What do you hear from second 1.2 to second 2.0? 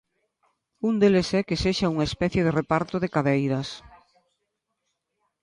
é que sexa